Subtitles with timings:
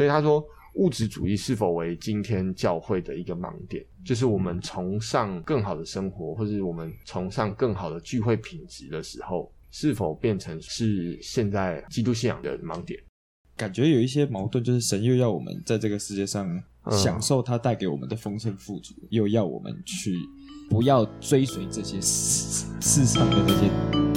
[0.00, 0.42] 所以他说，
[0.76, 3.84] 物质主义是否为今天教会的一个盲点？
[4.02, 12.98] 就是我们崇尚更好的生活，或是我们崇尚更好的聚会品质的时候，是否变成是现在基督信仰的盲点？
[13.58, 16.48] 感觉有一些矛盾，就是神又要我们在这个世界上
[16.92, 20.16] 享受他带给我们的丰盛富足，又要我们去
[20.70, 24.09] 不要追随这些世世上的这些。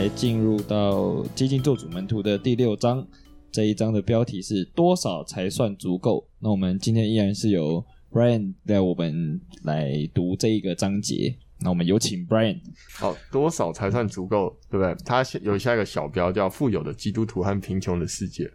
[0.00, 3.06] 来进入到基金做主门徒的第六章，
[3.52, 6.26] 这一章的标题是多少才算足够？
[6.38, 11.36] 那我们今天依然是由 Brian 带我们来读这一个章节。
[11.58, 12.58] 那我们有请 Brian。
[12.94, 14.56] 好，多少才算足够？
[14.70, 14.96] 对不对？
[15.04, 18.50] 他有下一个小标叫“富有的基督徒和贫穷的世界”。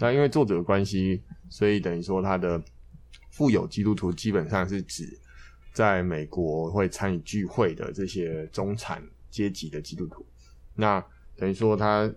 [0.00, 2.60] 那因为作者的关系，所以等于说他的
[3.30, 5.16] 富有基督徒基本上是指
[5.72, 9.00] 在美国会参与聚会的这些中产。
[9.30, 10.24] 阶级的基督徒，
[10.80, 11.04] 那
[11.36, 12.08] 等于说他，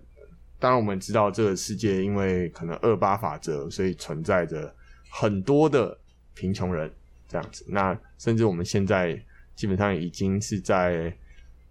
[0.60, 4.72] 当然我们知道这个世界因为可能二八法则，所以存在着
[5.10, 5.98] 很多的
[6.32, 6.88] 贫穷人
[7.26, 7.64] 这样子。
[7.66, 9.20] 那甚至我们现在
[9.56, 11.12] 基本上已经是在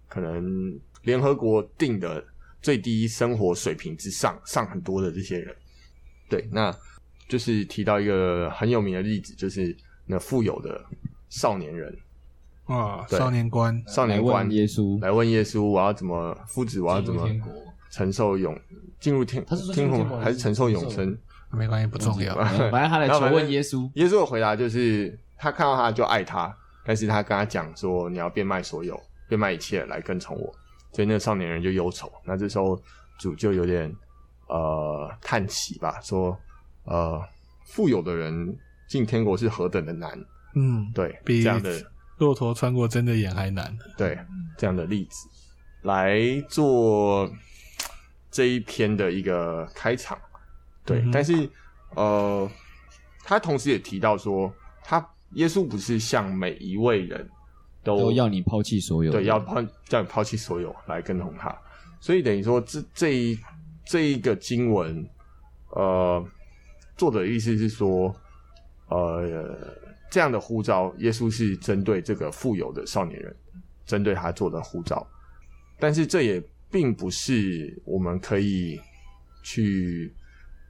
[0.06, 2.22] 可能联合国定的
[2.60, 5.56] 最低生活水平之上，上很多的这些人。
[6.28, 6.70] 对，那
[7.26, 10.84] 就是提到一个很有名的例子，就是那富有的
[11.30, 11.96] 少年人。
[12.66, 17.28] 啊，少年观，少年观，耶稣来问耶稣，我要怎么夫子，我要怎么
[17.90, 18.58] 承受永
[19.00, 21.16] 进入天天国，还是承受永生？
[21.50, 22.34] 没关系，不重要。
[22.70, 30.54] 反正他来求问耶稣，耶稣的回答就是，他看到他就爱他，但是他跟他讲说，你要变卖所有，变卖一切来跟从我。
[30.92, 32.10] 所以那个少年人就忧愁。
[32.24, 32.80] 那这时候
[33.18, 33.94] 主就有点
[34.46, 36.38] 呃叹息吧，说
[36.84, 37.20] 呃
[37.66, 38.56] 富有的人
[38.88, 40.18] 进天国是何等的难。
[40.54, 41.91] 嗯，对，这样的。
[42.18, 44.16] 骆驼穿过针的眼还难，对
[44.56, 45.28] 这样的例子
[45.82, 47.28] 来做
[48.30, 50.16] 这一篇的一个开场，
[50.84, 51.50] 对，嗯、但是
[51.96, 52.48] 呃，
[53.24, 54.52] 他同时也提到说，
[54.84, 57.28] 他耶稣不是向每一位人
[57.82, 61.52] 都，都要你抛弃所有，对，要抛叫你抛弃所有来跟从他，
[61.98, 63.38] 所以等于说这这一
[63.84, 65.04] 这一个经文，
[65.70, 66.24] 呃，
[66.96, 68.14] 作者的意思是说，
[68.88, 69.82] 呃。
[70.12, 73.34] 这样的呼召，耶稣是针对这个富有的少年人，
[73.86, 75.06] 针对他做的呼召，
[75.80, 78.78] 但是这也并不是我们可以
[79.42, 80.12] 去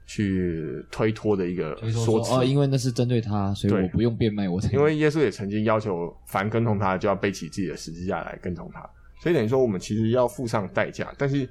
[0.07, 4.61] 去推脱的一个说辞哦，因为那是针对他，所以我不用变卖我。
[4.73, 8.89] 因为耶稣也曾经要求，凡跟从他就要背起自己的十字架来跟从他，
[9.21, 11.13] 所以等于说我们其实要付上代价。
[11.19, 11.51] 但是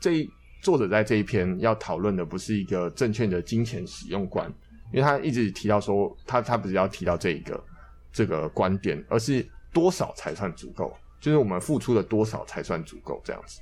[0.00, 0.30] 这一
[0.62, 4.50] 作者在这一篇要讨论的不是一个正确的金钱使用观。
[4.92, 7.64] 因为他一直提到说，他他不是要提到这一个
[8.12, 10.96] 这个观点，而是多少才算足够？
[11.20, 13.60] 就是我们付出的多少才算足够这样子。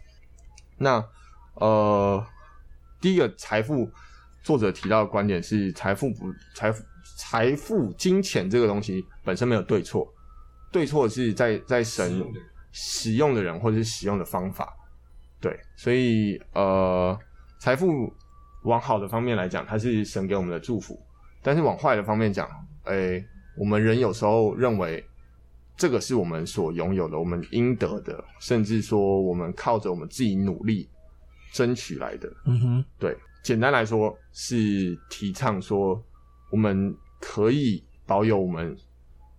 [0.76, 1.02] 那
[1.54, 2.26] 呃，
[3.00, 3.88] 第一个财富，
[4.42, 6.84] 作者提到的观点是财富不财富
[7.16, 10.06] 财富金钱这个东西本身没有对错，
[10.72, 12.24] 对错是在在神
[12.72, 14.74] 使用的人或者是使用的方法。
[15.40, 17.18] 对，所以呃，
[17.60, 18.12] 财富
[18.64, 20.98] 往好的方面来讲，它是神给我们的祝福。
[21.44, 22.48] 但是往坏的方面讲，
[22.84, 25.04] 诶、欸，我们人有时候认为
[25.76, 30.88] 这个是我们所拥有的，我们应得的，甚至说我们靠着我们自己努力
[31.52, 32.32] 争取来的。
[32.46, 36.02] 嗯哼，对，简单来说是提倡说
[36.50, 38.74] 我们可以保有我们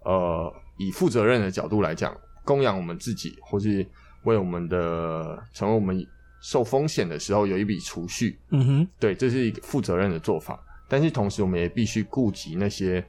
[0.03, 3.83] 呃以负责任的角度来讲，供养我们自己，或是
[4.25, 6.05] 为我们的成为我们
[6.41, 8.37] 受风险的时候有一笔储蓄。
[8.49, 10.63] 嗯哼，对，这是一个负责任的做法。
[10.87, 13.03] 但是同时，我们也必须顾及那些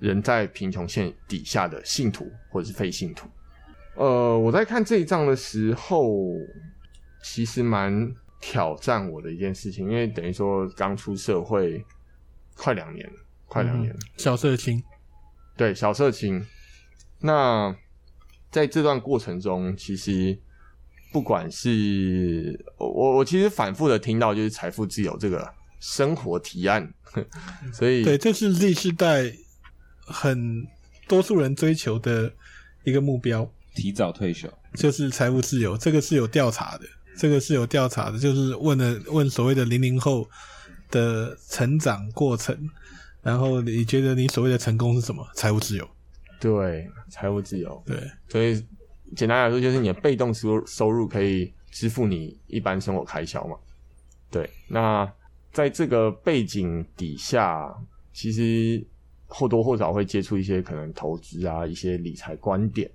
[0.00, 3.28] 人在贫穷线底下的信徒或者是非信徒。
[3.94, 6.10] 呃，我在看这一章的时候，
[7.22, 11.84] 其实蛮挑战我的一件事情，因为等于说刚出社会
[12.56, 13.08] 快两年，
[13.46, 14.82] 快两年，小社青，
[15.56, 16.44] 对，小社青。
[17.20, 17.74] 那
[18.50, 20.36] 在这段过程中，其实
[21.12, 25.54] 不管是我，我其实反复的听到就是财富自由这个。
[25.80, 26.92] 生活提案，
[27.72, 29.32] 所以对，这是 Z 世代
[30.00, 30.66] 很
[31.08, 32.32] 多数人追求的
[32.84, 35.76] 一个目标，提早退休就是财务自由。
[35.76, 36.86] 这个是有调查的，
[37.16, 40.28] 这个是有调查的，就是问了问所谓的零零后
[40.90, 42.56] 的成长过程，
[43.22, 45.26] 然后你觉得你所谓的成功是什么？
[45.34, 45.88] 财务自由。
[46.38, 47.82] 对，财务自由。
[47.86, 48.62] 对，所以
[49.16, 53.56] 简单来说，就是你的被动收收入可以支付你一般生活开销嘛。
[54.30, 55.10] 对，那
[55.56, 57.74] 在这个背景底下，
[58.12, 58.86] 其实
[59.24, 62.90] 或多或少会接触一些可能投资啊，一些理财观点。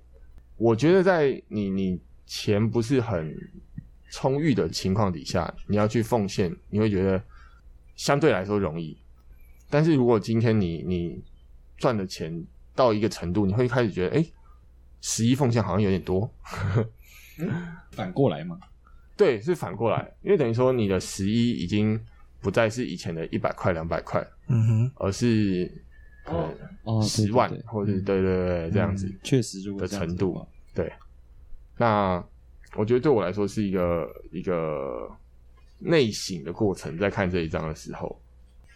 [0.56, 3.36] 我觉得在你你钱不是很
[4.12, 7.20] 充裕的情况底下，你要去奉献，你会觉得
[7.96, 8.96] 相对来说容易。
[9.68, 11.20] 但是如果今天你你
[11.76, 14.24] 赚的钱到一个程度，你会开始觉得，哎，
[15.00, 16.32] 十一奉献好像有点多。
[17.90, 18.56] 反过来吗？
[19.16, 22.00] 对，是反过来，因为等于说你的十一已经
[22.42, 25.70] 不再是以前的一百块、两百块，嗯哼，而是
[26.26, 30.92] 哦十万，或者对对对这样子，确实的程度，对。
[31.78, 32.22] 那
[32.76, 35.08] 我觉得对我来说是一个一个
[35.78, 38.20] 内省的过程，在看这一章的时候，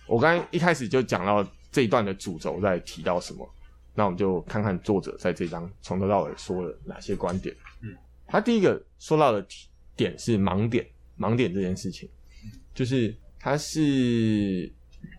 [0.07, 3.49] 我刚才一开始就讲到这一段的主轴在提到什么，
[3.95, 7.55] 那我们就看看作者在这一章从头到尾说了哪些观点。
[7.83, 7.97] 嗯，
[8.27, 9.47] 他第一个说到的
[9.95, 10.87] 点是盲点，
[11.19, 12.09] 盲点这件事情，
[12.75, 13.15] 就是
[13.47, 13.81] 他是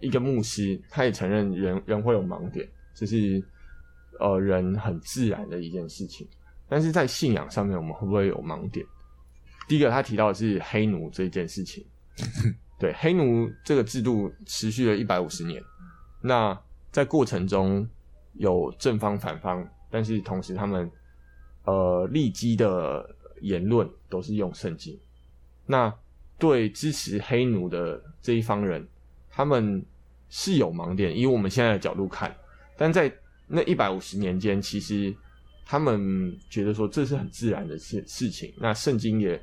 [0.01, 3.41] 一个牧师，他也承认人人会有盲点，这是
[4.19, 6.27] 呃人很自然的一件事情。
[6.67, 8.85] 但是在信仰上面，我们会不会有盲点？
[9.69, 11.85] 第一个他提到的是黑奴这件事情。
[12.77, 15.63] 对，黑奴这个制度持续了一百五十年，
[16.21, 16.59] 那
[16.91, 17.87] 在过程中
[18.33, 20.91] 有正方反方，但是同时他们
[21.63, 23.09] 呃立基的
[23.39, 24.99] 言论都是用圣经。
[25.65, 25.89] 那
[26.37, 28.87] 对支持黑奴的这一方人，
[29.29, 29.83] 他们
[30.29, 32.35] 是有盲点，以我们现在的角度看，
[32.77, 33.11] 但在
[33.47, 35.13] 那一百五十年间，其实
[35.65, 38.53] 他们觉得说这是很自然的事事情。
[38.57, 39.41] 那圣经也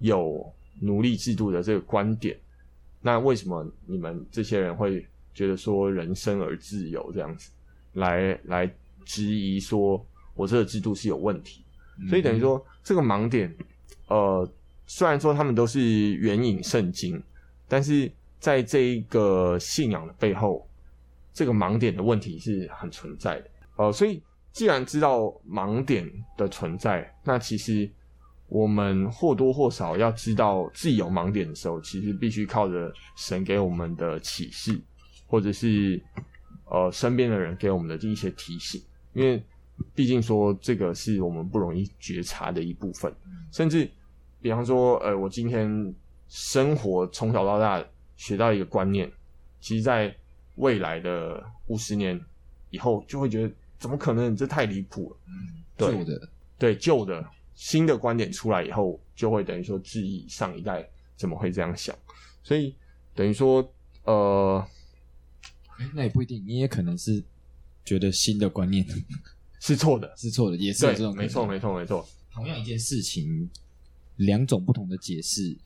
[0.00, 2.38] 有奴隶制度的这个观点。
[3.00, 7.50] 那为什么你们这些人会觉得说人生而自由这样子，
[7.92, 8.70] 来来
[9.04, 10.04] 质疑说
[10.34, 11.64] 我这个制度是有问题？
[12.08, 13.54] 所以等于说这个盲点，
[14.08, 14.46] 呃，
[14.86, 17.22] 虽然说他们都是援引圣经，
[17.68, 20.66] 但是在这一个信仰的背后，
[21.32, 23.50] 这个盲点的问题是很存在的。
[23.76, 24.22] 呃，所以
[24.52, 27.90] 既然知道盲点的存在，那其实。
[28.48, 34.80] 我们或多或少要知道自己有盲点的时候，其实必须靠着神给我们的启示，
[35.26, 36.00] 或者是
[36.66, 38.80] 呃身边的人给我们的这一些提醒，
[39.14, 39.42] 因为
[39.96, 43.12] 毕竟说这个是我们不容易觉察的一部分。
[43.50, 43.90] 甚至
[44.46, 45.92] 比方说，呃，我今天
[46.28, 47.84] 生活从小到大
[48.14, 49.10] 学到一个观念，
[49.60, 50.14] 其实在
[50.54, 52.16] 未来的五十年
[52.70, 54.36] 以后，就会觉得怎么可能？
[54.36, 55.16] 这太离谱了。
[55.76, 57.28] 对旧的，对旧的。
[57.56, 61.96] 新的观点出来以后，就会等于说质疑上一代怎么会这样想，
[62.44, 62.72] 所以
[63.12, 63.68] 等于说，
[64.04, 64.64] 呃，
[65.92, 67.20] 那也不一定，你也可能是
[67.84, 68.86] 觉得新的观念
[69.58, 72.06] 是错的，是错的，也是有这种没错，没错，没错。
[72.32, 73.50] 同样一件事情，
[74.16, 75.56] 两种不同的解释，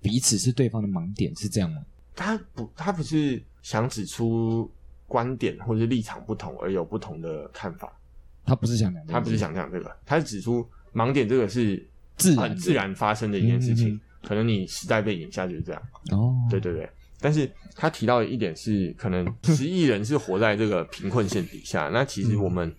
[0.00, 1.82] 彼此是对方的盲点，是这样吗？
[2.14, 4.70] 他不，他不是想指出
[5.06, 7.92] 观点或者是立场不同而有不同的看法，
[8.44, 10.68] 他不是想讲，他不是想讲这个，他是指出。
[10.92, 15.80] 盲点这个是自很自然发生的一件事情，嗯、可能你时代背景下就是这样。
[16.10, 16.90] 哦，对对对。
[17.20, 21.88] 但是他提到的一点是，可能 十亿人是活在这个贫困线底下。
[21.92, 22.74] 那其实我们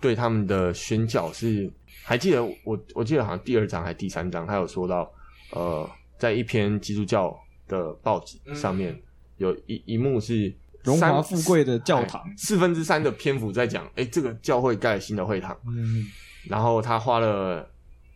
[0.00, 1.68] 对他们的宣教是，
[2.06, 5.10] 还记得我我记得好像第二章还是第三章，他有说到，
[5.50, 7.36] 呃，在一篇基督教
[7.66, 8.96] 的报纸上面
[9.38, 10.54] 有一一幕是
[10.84, 15.58] 荣华富贵的教堂，四分之三的篇幅在讲，哎，这个教会盖了新的会堂。
[15.66, 16.06] 嗯。
[16.48, 17.68] 然后他花了，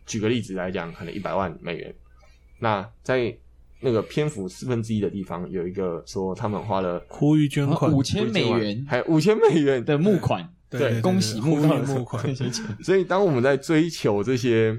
[0.05, 1.93] 举个例子来讲，可能一百万美元。
[2.59, 3.35] 那在
[3.81, 10.49] 那个篇幅四分之一的地方，有一个说他们花了呼吁捐款五千美元，还有五千美元的募款。
[10.71, 12.25] 对，恭喜募到募款。
[12.81, 14.75] 所以当我们在追求这些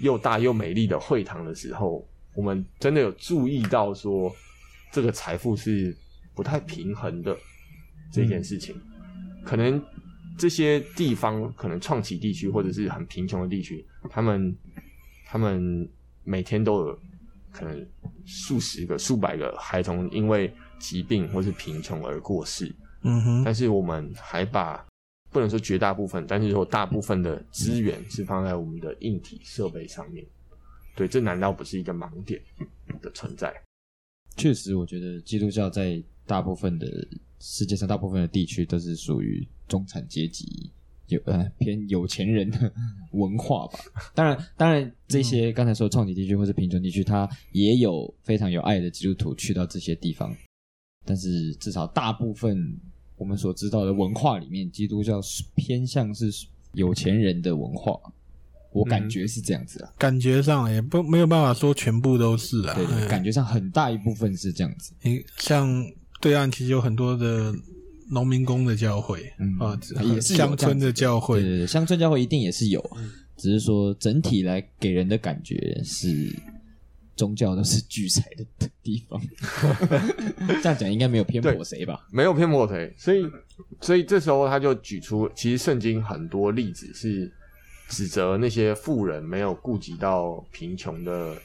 [0.00, 4.30] 又大又美丽的会堂的时候，我们真的有注意到说，
[4.92, 5.96] 这个财富是
[6.34, 7.34] 不太平衡的
[8.12, 9.82] 这件事情，嗯、可能。
[10.36, 14.52] 这些地方可能创起地区或者是很贫穷的地区，他们
[15.24, 15.88] 他们
[16.24, 16.98] 每天都有
[17.52, 17.86] 可能
[18.24, 22.74] 数十个、数百个孩童因为疾病或是贫穷而过世。
[23.02, 23.44] 嗯哼。
[23.44, 24.84] 但是我们还把
[25.34, 30.24] 不能说绝大部分，但是说大部分的资源是放在我们的硬体设备上面。
[30.96, 32.40] 对，这难道不是一个盲点
[33.02, 33.52] 的存在？
[34.36, 36.86] 确实，我觉得基督教在大部分的
[37.38, 39.46] 世界上大部分的地区都是属于。
[39.66, 40.70] 中产阶级
[41.06, 42.70] 有呃偏有钱人的
[43.12, 43.78] 文化吧，
[44.14, 50.36] 当然当然这些刚才说创启地区或是贫穷地区，它也有非常有爱的基督徒去到这些地方，
[51.06, 52.78] 但是至少大部分
[53.24, 56.30] 我们所知道的文化里面，基督教是偏向是
[56.74, 57.98] 有钱人的文化。
[58.70, 64.92] 我感觉是这样子啊，感觉上也不没有办法说全部都是啊，对，感觉上很大一部分是这样子。
[65.00, 65.66] 你像
[66.20, 67.54] 对岸其实有很多的
[68.10, 72.84] 农民工的教会，嗯啊，也是乡村的教会，对对对，乡村教会一定也是有，
[73.38, 76.30] 只是说整体来给人的感觉是
[77.16, 79.20] 宗教都是聚财的地方。
[80.62, 82.06] 这样讲应该没有偏颇谁吧？
[82.10, 83.30] 没有偏颇谁，所以
[83.80, 87.32] 所以这时候他就举出，其实圣经很多例子是。
[87.86, 91.36] 指责那些富人没有顾及到贫穷的，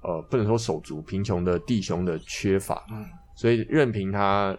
[0.00, 3.04] 呃，不能说手足贫穷的弟兄的缺乏，嗯，
[3.34, 4.56] 所以任凭他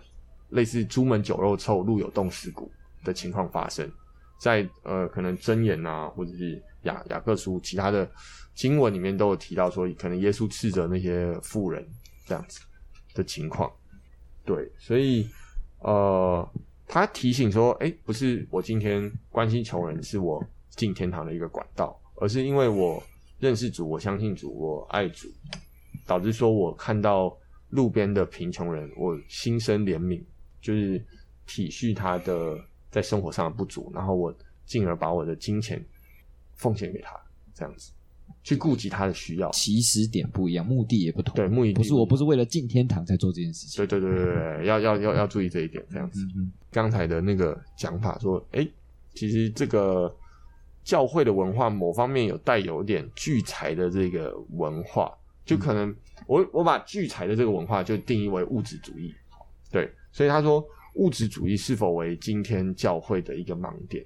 [0.49, 2.69] 类似朱门酒肉臭，路有冻死骨
[3.05, 3.89] 的情况发生，
[4.37, 8.09] 在呃可能箴言啊，或者是雅雅各书其他的
[8.53, 11.87] 经文里面都有提到说，可能耶稣斥责那些富人
[12.25, 12.59] 这样子
[13.13, 13.71] 的情况，
[14.45, 15.27] 对，所以
[15.79, 16.49] 呃，
[16.87, 20.43] 他提醒说，哎、不是我今天关心穷人，是我。
[20.75, 23.03] 进天堂的一个管道，而是因为我
[23.37, 25.27] 认识主，我相信主，我爱主，
[26.05, 27.37] 导致说我看到
[27.71, 30.23] 路边的贫穷人，我心生怜悯，
[30.61, 31.03] 就是
[31.45, 32.57] 体恤他的
[32.89, 34.33] 在生活上的不足，然后我
[34.63, 35.85] 进而把我的金钱
[36.59, 37.19] 奉献给他，
[37.55, 37.91] 这样子
[38.43, 39.49] 去顾及他的需要。
[39.49, 41.33] 起始点不一样，目的也不同。
[41.33, 43.83] 对，目的不是我不是为了进天堂才做这件事情。
[43.83, 46.19] 对对对对对，要要要要注意这一点，这样子。
[46.69, 48.71] 刚、嗯、才的那个讲法说，哎、欸，
[49.15, 50.15] 其实这个。
[50.81, 55.13] 教会的文化某方面有带有点聚财的这个文化，
[55.45, 55.93] 就可能
[56.25, 59.13] 我我把聚财的这个文化就定义为物质主义，
[59.69, 64.03] 对，所以他说物质主义是否为今天教会的一个盲点，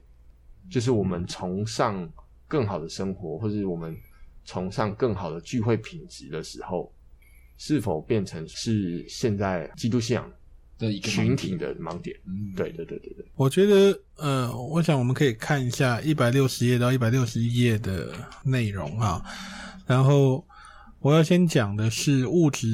[0.70, 2.12] 就是我们崇尚
[2.54, 3.98] 更好的生活，或是我们
[4.46, 6.94] 崇尚更好的聚会品质的时候，
[7.58, 10.32] 是否变成是现在基督信仰
[10.78, 13.26] 的一个群体的盲点，嗯，对对对对对。
[13.34, 19.20] 我觉得，呃，我想我们可以看一下一百六十页到一百六十一页的内容啊。
[19.88, 20.46] 然后
[21.00, 22.68] 我要先讲的是物质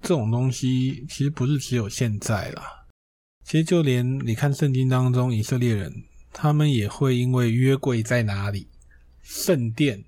[0.00, 2.62] 这种东西，其实不是只有现在啦。
[3.44, 5.92] 其实就连你看圣经当中，以色列人
[6.32, 8.68] 他们也会因为约柜在哪里，
[9.28, 10.02] 圣殿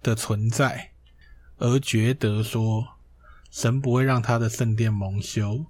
[0.00, 0.92] 的存在，
[1.56, 2.86] 而觉得说
[3.50, 5.66] 神不会让他的圣殿蒙羞。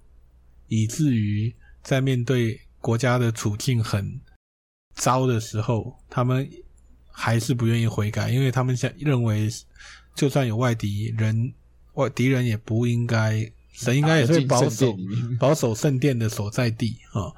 [0.68, 4.20] 以至于在面对国家的处境很
[4.94, 6.46] 糟的时候，他们
[7.10, 9.48] 还是不愿意悔改，因为他们想认为，
[10.14, 11.54] 就算有外敌人，
[11.94, 14.94] 外敌人也不应该，神应该也是保守
[15.40, 17.32] 保守圣殿的所在地啊。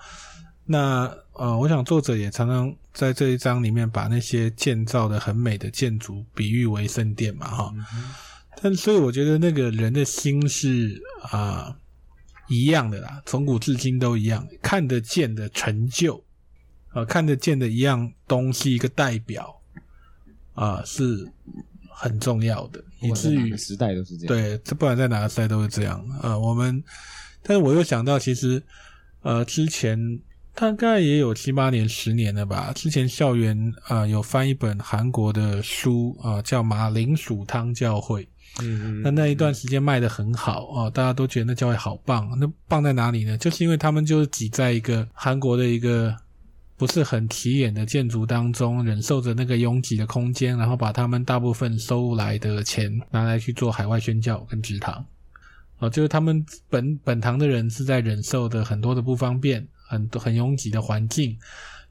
[0.65, 7.75] 那呃，我想作者也常常在这一章里面把那些建造的很美的建筑比喻为圣殿嘛，哈。
[8.61, 11.67] 但所以我觉得那个人的心是啊。
[11.69, 11.77] 呃
[12.49, 16.23] 一样的啦，从古至今都一样，看得见的成就，
[16.91, 19.61] 啊，看得见的一样东西，一个代表，
[20.55, 21.29] 啊，是
[21.91, 24.29] 很重要的，以至于时代都是这样。
[24.29, 26.01] 对，这不管在哪个时代都是这样。
[26.23, 26.81] 啊，我们，
[27.43, 28.63] 但是我又想到，其实，
[29.23, 29.99] 呃，之前
[30.59, 32.73] 大概也有七八年、十年了吧。
[32.75, 38.25] 之前校园啊，有翻一本韩国的书啊，叫《马铃薯汤教会》。
[38.63, 42.27] 嗯，那那一段时间卖的很好哦，大家都觉得那教会好棒。
[42.41, 43.37] 那棒在哪里呢？
[43.37, 46.17] 就是因为他们就是挤在一个韩国的一个
[46.79, 55.05] 不是很起眼的建筑当中，忍受着那个拥挤的空间，然后把他们大部分收来的钱拿来去做海外宣教跟职堂。
[55.81, 61.39] 哦，就是他们本本堂的人是在忍受的很多的不方便，很多很拥挤的环境。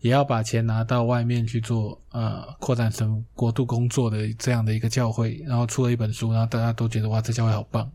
[0.01, 7.91] 也要把钱拿到外面去做，呃，扩展成国度工作的这样的一个教会，然后出了一本书，然后大家都觉得哇，这教会好棒。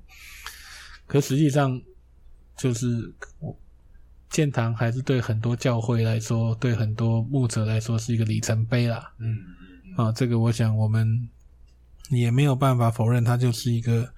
[1.06, 1.80] 可实际上，
[2.56, 3.14] 就是
[4.28, 9.12] 建堂还是对很多教会来说，对很多牧者来说是一个里程碑啦。
[9.18, 9.38] 嗯，
[9.96, 11.28] 啊，这个我想我们
[12.08, 14.12] 也没有办法否认，它就是一个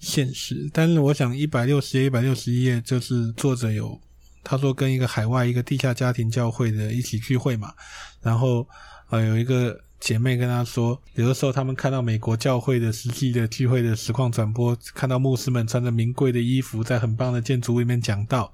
[0.00, 0.68] 现实。
[0.72, 4.00] 但是我想一百六十页、一百六十一页，就是作者有。
[4.44, 7.72] 他说跟一个海外一个地下家庭教会的一起聚会嘛，
[8.20, 8.68] 然后
[9.10, 18.52] 呃有一个姐妹跟他说，有的时候他们看到美国教会的实际的聚会的实况转播，看到牧师们穿着名贵的衣服在很棒的建筑里面讲道，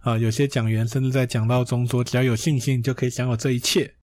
[0.00, 3.94] 啊、有些讲员甚至在讲道中说，只要有信心就可以享有这一切。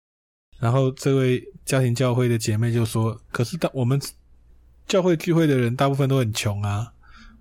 [0.58, 4.00] 然后这位家庭教会的姐妹就说，可是当我们
[4.86, 6.92] 教会聚会的人大部分都很穷啊。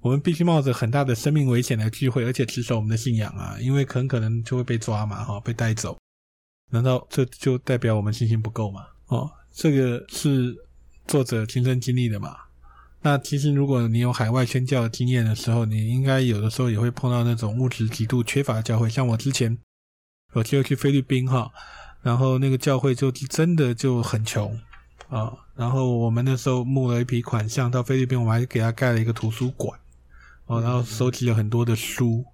[0.06, 5.98] 我们必须冒着很大的生命危险来聚会，而且持守我们的信仰啊，因为很可能就会被抓嘛，哈，被带走。
[6.70, 8.86] 难道这就代表我们信心不够吗？
[9.08, 10.56] 哦，这个是
[11.08, 12.36] 作者亲身经历的嘛。
[13.02, 19.58] 那其实如果你有海外宣教经验的时候，你应该有的时候也会碰到那种物质极度缺乏的教会，像我之前
[20.34, 21.52] 我就去菲律宾哈，
[22.04, 24.56] 然后那个教会就真的就很穷
[25.10, 25.34] 啊。
[25.56, 29.80] 然后我们那时候募了一笔款项到菲律宾，我们还给他盖了一个图书馆
[30.46, 32.26] 哦，然后收集了很多的书，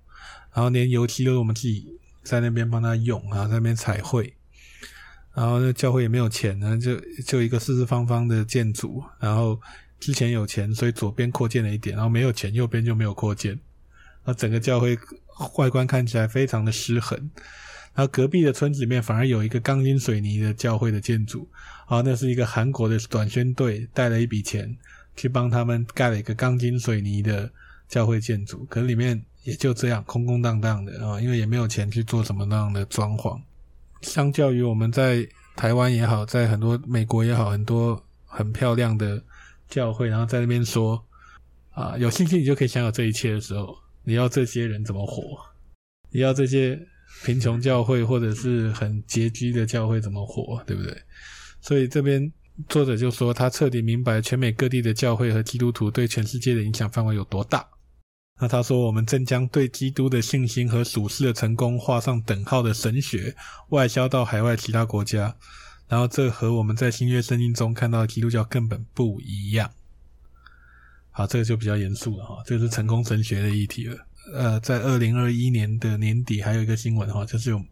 [0.53, 4.33] 然后连油漆都是我们自己在那边帮他用，然后在那边彩绘。
[5.33, 9.57] 然后那教会也没有钱呢，就就一个四四方方的建筑，然后
[9.97, 13.57] 之前有钱，所以左边扩建了一点，然后没有钱，右边就没有扩建。
[14.25, 14.97] 那整个教会
[15.55, 17.17] 外观看起来非常的失衡。
[17.93, 21.47] 然后隔壁的村子里面反而有一个钢筋水泥的教会的建筑，
[21.87, 24.77] 啊，那是一个韩国的短宣队带了一笔钱
[25.15, 27.51] 去帮他们盖了一个钢筋水泥的
[27.91, 33.37] 教会建筑，可里面也就这样空空荡荡的啊，因为也没有钱去做什么那样的装潢。
[34.01, 39.21] 相较于我们在台湾也好，在很多美国也好，很多很漂亮的
[39.67, 41.03] 教会，然后在那边说
[41.71, 45.37] 啊，有信心你就可以享有这一切的时候，你要这些人怎么活？
[46.11, 46.79] 你要这些
[47.25, 50.63] 贫穷教会或者是很拮据的教会怎么活？
[50.65, 50.97] 对不对？
[51.59, 52.31] 所以这边
[52.69, 57.67] 作者就说，他彻底明白全美各地的教会和基督徒对全世界的影响范围有多大。
[58.43, 63.35] 那他说，我们正将对基督的信心和属世的成功画上等号的神学
[63.69, 65.35] 外销到海外其他国家，
[65.87, 69.71] 然后这和我们在新约圣经中看到的基督教根本不一样。
[71.11, 73.97] 好，这个就比较严肃了哈，这个是成功神学的议题了。
[74.33, 77.63] 呃，在二零二一年的年底，还有一个新闻哈，就是有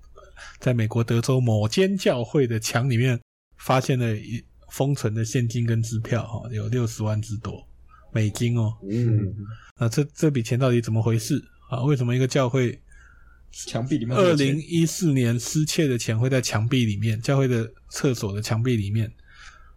[0.60, 3.20] 在美国德州某间教会的墙里面
[3.58, 7.68] 发现了一封存的现金跟支票哈，有六十万之多。
[8.12, 9.34] 美金哦，嗯，
[9.78, 11.84] 那这这笔钱到底怎么回事啊？
[11.84, 12.80] 为什么一个教会
[13.52, 17.20] 墙壁里面二零一四年失窃的钱会在墙壁里面？
[17.22, 19.12] 教会的厕所的墙壁里面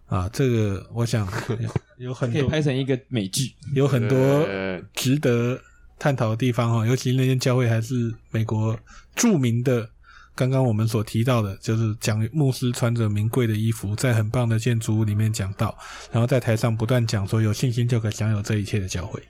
[0.07, 0.29] 啊？
[0.33, 1.27] 这个我想
[1.99, 4.47] 有很多可以拍成一个美剧，有很多
[4.95, 5.61] 值得
[5.99, 6.87] 探讨的地方哈。
[6.87, 8.79] 尤其那间教会还是美国
[9.15, 9.91] 著名的。
[10.35, 15.77] 刚刚我们所提到的，就是讲牧师穿着名贵的衣服，在很棒的建筑物里面讲道，
[16.11, 19.23] 然后在台上不断讲说有信心就可享有这一切的教会。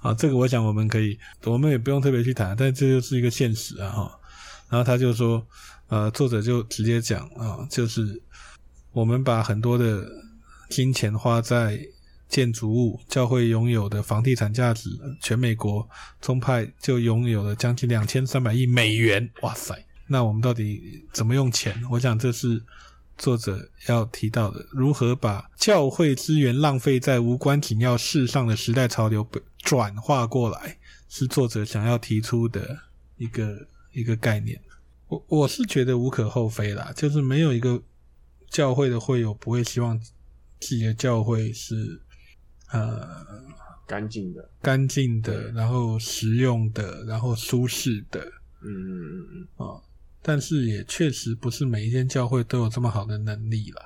[0.00, 4.20] 啊，这个我想我们可以，我们也不用特别去谈，但这就是一个现实啊哈。
[4.68, 5.44] 然后他就说，
[5.88, 8.22] 呃，作者就直接讲啊，就是
[8.92, 10.06] 我们把很多的
[10.68, 11.80] 金钱花在
[12.28, 15.88] 建筑物，教会拥有的房地产价值，全美国
[16.20, 19.74] 宗派就拥有了将近两千三百亿美元，哇塞！
[20.08, 21.80] 那我们到底怎么用钱？
[21.90, 22.62] 我想这是
[23.16, 32.78] 作者要提到的：如何把教会资源浪费在无关紧要事上的时代潮流转化过来，是作者想要提出的
[33.16, 34.60] 一个一个概念。
[35.08, 37.82] 我我是觉得无可厚非啦，就是没有一个
[38.48, 39.98] 教会的会友不会希望
[40.60, 42.00] 自己的教会是
[42.70, 43.24] 呃
[43.86, 48.20] 干净的、干净的，然后实用的，然后舒适的。
[48.62, 49.26] 嗯嗯嗯
[49.58, 49.80] 嗯啊。
[50.18, 53.82] 哦但是也确实不是每一间教会都有这么好的能力啦。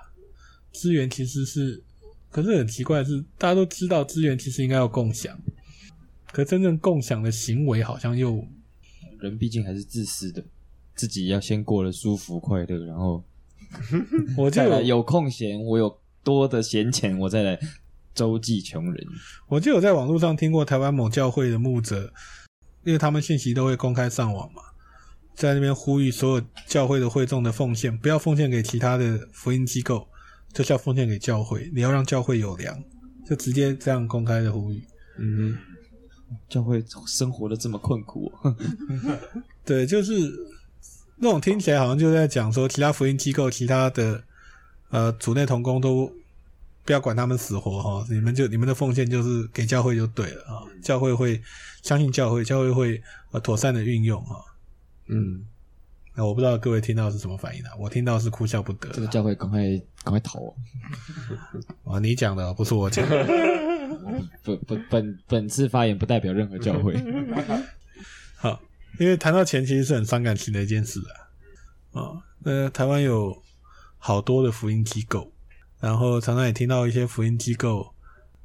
[0.73, 1.83] 资源其实是，
[2.31, 5.38] 可是很奇怪的是，大家都知道资源其实应该要共享，
[6.33, 8.45] 可真正共享的行为好像又，
[9.21, 10.42] 人毕竟还是自私的，
[10.97, 13.23] 自己要先过得舒服快乐，然后
[14.37, 17.61] 我再来有空闲，我有多的闲钱，我再来
[18.14, 19.07] 周济穷人。
[19.47, 22.12] 我就有在网络上听过台湾某教会的牧者，
[22.85, 24.62] 因为他们信息都会公开上网嘛。
[25.35, 30.07] 在那边呼吁所有教会的会众的奉献，不要奉献给其他的福音机构，
[30.53, 31.71] 就是要奉献给教会。
[31.75, 32.83] 你要让教会有粮，
[33.27, 34.83] 就直接这样公开的呼吁。
[35.18, 35.57] 嗯，
[36.49, 38.33] 教会生活的这么困苦，
[39.64, 40.12] 对，就是
[41.16, 44.23] 那种听起来好像就在讲说，其他福音机构、其他的
[44.90, 46.11] 呃主内同工都
[46.85, 51.40] 不要管他们死活哈，你们就你们的奉献就是给教会就对了啊，教会会
[51.83, 54.37] 相信教会，教会会呃妥善的运用哈。
[55.12, 55.44] 嗯，
[56.14, 57.70] 那我不知道各位听到是什么反应啊？
[57.79, 58.88] 我听到是哭笑不得。
[58.90, 59.61] 这个教会赶快
[60.03, 60.40] 赶快逃
[61.85, 61.96] 啊！
[61.96, 63.27] 啊， 你讲的不是我讲的。
[64.42, 66.94] 本本本本次发言不代表任何教会。
[68.37, 68.61] 好，
[68.98, 71.01] 因为谈到钱，其实是很伤感情的一件事
[71.92, 72.01] 啊。
[72.01, 73.42] 啊，那台湾有
[73.98, 75.31] 好多的福音机构，
[75.79, 77.94] 然后常常也听到一些福音机构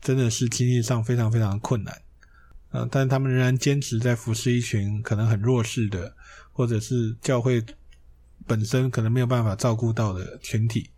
[0.02, 2.02] 真的是经济上非常非常困难。
[2.70, 6.17] 啊，但他们仍然坚持在服侍一群可能很弱势的。
[6.58, 7.64] 或者是教会
[8.48, 10.90] 本身可能没有办法照顾到的群体，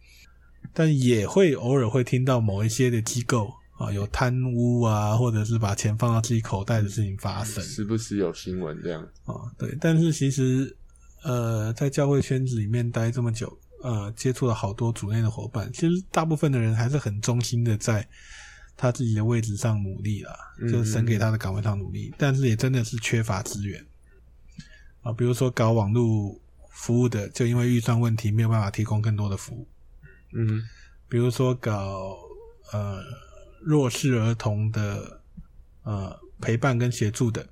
[0.73, 9.35] 但也会偶尔会听到某一些的机构啊有贪污啊，或者是把钱放到自己口袋的事情发生，时不时有新闻这样啊。
[9.57, 10.73] 对，但是其实
[11.23, 18.07] 呃，在教会圈子里面待这么久，呃，接触了好多组内的伙伴，其实大部分的人还是很忠心的在
[18.77, 20.33] 他自己的位置上努力了，
[20.71, 23.85] 就是神给他的岗位上努力，但是也真的是缺乏资源。
[25.09, 29.67] 啊，比如说搞网络服务的，就因为预算问题没有办法提供更多的服务。
[30.33, 30.61] 嗯，
[31.07, 32.17] 比如说搞
[32.71, 33.01] 呃
[33.61, 35.21] 弱势儿童的
[35.83, 37.49] 呃陪伴跟协助的，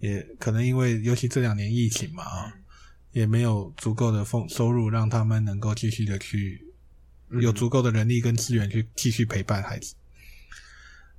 [0.00, 2.52] 也可能因为尤其这两年疫情嘛啊，
[3.12, 6.66] 也没有足够的丰收入让他们能够继续的去
[7.40, 9.94] 有足够的人力跟资源去继续陪伴孩子。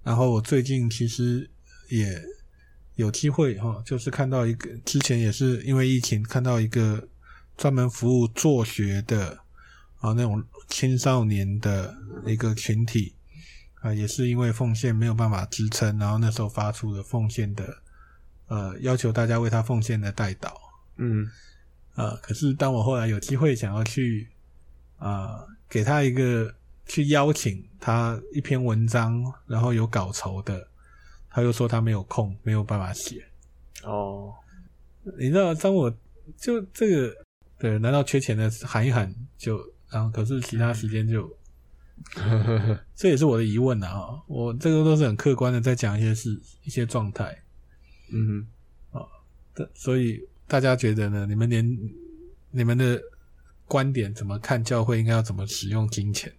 [0.04, 1.50] 然后我最近其实
[1.90, 2.22] 也
[2.96, 7.08] 有机会哈，就是看到一个之前也是因为疫情看到一个
[7.58, 9.40] 专门服务做学的
[10.00, 13.14] 啊那种青少年的一个群体
[13.82, 17.78] 啊，也是因为奉献没有办法支撑，然后那时候发出了奉献的
[18.48, 20.54] 呃要求大家为他奉献的代祷，
[20.98, 21.30] 嗯，
[21.96, 24.28] 啊，可是当我后来有机会想要去
[24.98, 26.54] 啊给他一个。
[26.88, 30.68] 去邀请他一篇文章，然后有稿酬的，
[31.32, 33.26] 他又说他没有空，没有办法写。
[33.84, 34.34] 哦，
[35.18, 35.90] 你知道，当我
[36.38, 37.16] 就这个，
[37.58, 39.58] 对，难道缺钱的喊一喊就，
[39.90, 41.28] 然后可是其他时间就，
[42.96, 44.22] 这也是我的疑问啊！
[44.28, 46.30] 我这个都是很客观的在讲一些事、
[46.64, 47.36] 一些状态。
[48.14, 48.46] 嗯
[48.92, 49.08] 哼，啊，
[49.74, 51.26] 所以大家觉得呢？
[51.26, 51.66] 你们连
[52.52, 53.02] 你们的
[53.66, 56.32] 观点怎么看教会应该要怎么使用金钱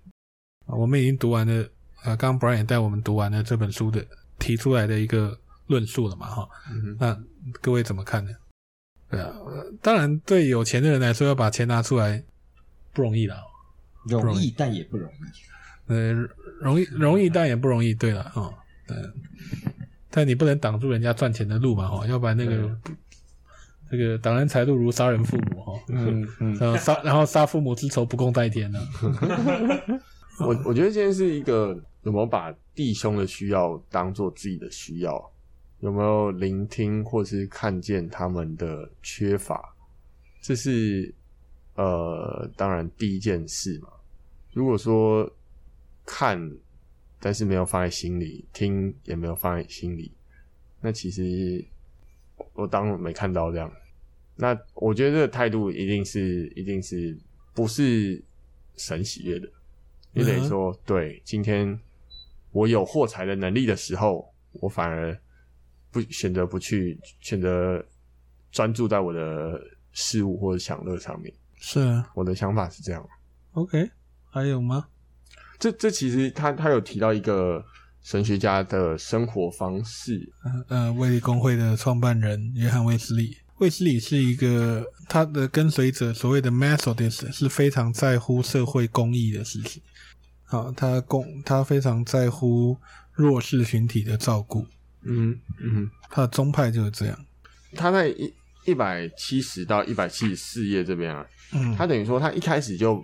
[0.67, 0.77] 啊？
[0.77, 1.65] 我们已经读完了，
[2.03, 4.07] 啊，刚刚 Brian 也带我们读完了这本书的
[4.43, 7.17] 提出来的一个论述了嘛，哈、嗯，那
[7.61, 8.31] 各位怎么看呢？
[9.09, 9.33] 对啊，
[9.81, 12.21] 当然对有钱的人来说，要把钱拿出来
[12.93, 13.37] 不容易啦，
[14.09, 16.13] 容易但也不容易，呃，
[16.61, 18.53] 容易容易但也不容易，对了，哈，
[18.89, 19.13] 嗯，
[20.11, 22.77] 但你不能挡住人家赚钱的路嘛，哈，要不然那个
[23.91, 28.81] 这个挡人财路如杀人父母，哈，嗯嗯，然后杀然后杀父母之仇不共戴天呢。
[30.41, 35.33] 我我觉得今天是一个有没有把弟兄的需要当做自己的需要，
[35.81, 39.75] 有没有聆听或是看见他们的缺乏，
[40.41, 41.15] 这是
[41.75, 43.89] 呃当然第一件事嘛。
[44.53, 45.31] 如果说
[46.05, 46.51] 看，
[47.21, 50.13] 但是没有放在心里，听也没有放在心里，
[50.81, 51.65] 那其实
[52.55, 53.73] 我当没看到这样。
[54.35, 57.17] 那我觉得这个态度一定是一定是
[57.55, 58.21] 不是
[58.77, 59.49] 神喜悦的。
[60.15, 61.79] 也等于说，对，今天
[62.53, 65.19] 我有获财的能力的时候，我反而
[65.91, 67.85] 不选择不去选择
[68.51, 69.61] 专注在我的
[69.93, 71.33] 事物或者享乐上面。
[71.57, 73.05] 是啊，我的想法是这样。
[73.53, 73.91] OK，
[74.31, 74.87] 还有吗？
[75.59, 77.65] 这这其实他他有提到一个
[78.03, 80.33] 神学家的生活方式。
[80.43, 83.37] 呃呃，卫理公会的创办人约翰卫斯理。
[83.59, 89.81] 卫斯理是一个他的跟随者，所谓的 Methodist 是非常在乎社会公益的事情。
[90.53, 92.77] 好，他公他非常在乎
[93.11, 94.67] 弱势群体的照顾，
[95.01, 97.19] 嗯嗯，他的宗派就是这样。
[97.75, 98.31] 他在一
[98.67, 103.03] 一百七十到一百七十四页这边啊，嗯，他等于说他一开始就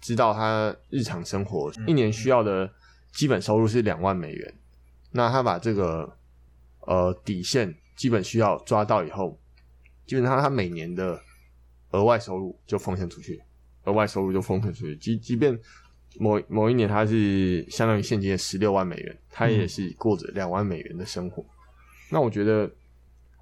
[0.00, 2.68] 知道他日常生活一年需要的
[3.12, 4.54] 基本收入是两万美元，
[5.12, 6.16] 那他把这个
[6.80, 9.38] 呃底线基本需要抓到以后，
[10.04, 11.22] 基本上他每年的
[11.92, 13.40] 额外收入就奉献出去，
[13.84, 15.56] 额外收入就奉献出去，即即便。
[16.18, 21.42] 某某一年，他是相当于现金的十六万美元，他也是过着两万美元的生活。
[21.42, 21.46] 嗯、
[22.10, 22.68] 那我觉得，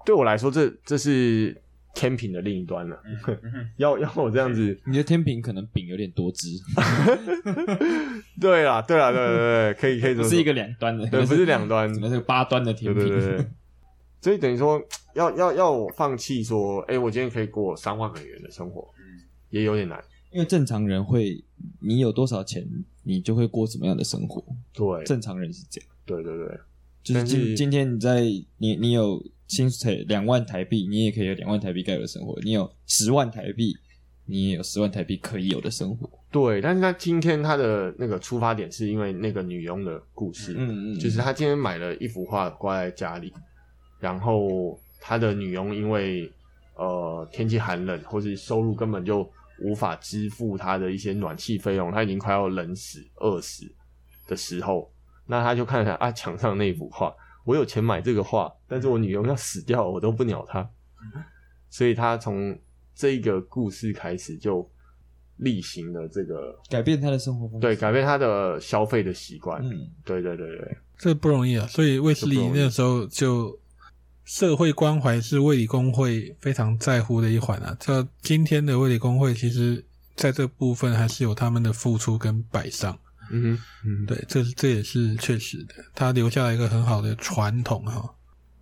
[0.05, 1.59] 对我来说，这这是
[1.95, 3.01] 天平的另一端了。
[3.77, 6.49] 要要我这样子， 你的天平可能饼有点多汁。
[8.39, 13.03] 对啦，对啦，对对对，可以可以不是一个两端的，对，不是两端，可能是八端的天平。
[13.03, 13.47] 对对对对，
[14.21, 14.79] 所以等于说，
[15.15, 19.99] 要要要我放弃说，哎、欸，我今天可以过三万美元的生活，嗯、也有点难。
[20.37, 21.43] 因为正常人会，
[21.79, 22.63] 你有多少钱，
[23.01, 24.43] 你就会过什么样的生活。
[24.71, 25.89] 对，正常人是这样。
[26.05, 26.59] 对对对，
[27.01, 28.21] 就是今今天你在
[28.59, 32.39] 你你有薪水两万台币，你也可以有两万台币该有的生活。
[32.43, 33.75] 你有十万台币，
[34.27, 36.07] 你也有十万台币可以有的生活。
[36.31, 43.33] 对，但是他今天他的那个出发点是因为那个女佣的故事，嗯嗯，就是他今天买了一幅画挂在家里，
[43.99, 46.31] 然后他的女佣因为
[46.75, 49.27] 呃天气寒冷，或是收入根本就。
[49.61, 53.65] 无法支付他的一些暖气费用，他已经快要冷死、饿死
[54.27, 54.91] 的时候，
[55.25, 60.69] 那他就看看啊墙上那幅画，我有钱买这个画，但是我女佣要死掉，我都不鸟他，
[61.69, 62.57] 所以他从
[62.93, 64.69] 这一个故事开始就
[65.37, 73.59] 例行了这个改变他的生活方式，对，改变他的消费的习惯，嗯，对对对对，这不容易啊，所以卫斯理那时候就。
[74.27, 77.75] 社会关怀是卫理公会非常在乎的一环啊。
[77.79, 79.83] 这今天的卫理公会，其实
[80.17, 82.99] 在这部分还是有他们的付出跟摆上。
[83.31, 85.75] 嗯哼，嗯，对，这这也是确实的。
[85.95, 88.03] 他留下了一个很好的传统哈。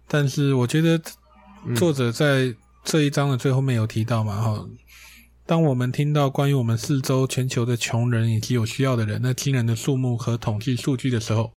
[0.07, 1.01] 但是我觉得
[1.75, 4.67] 作者在这一章的最后面有提到嘛哈，
[5.47, 11.51] 当我们听到关于我们四周全球的穷人以及有需要的人那惊人的数目和统计数据的时候，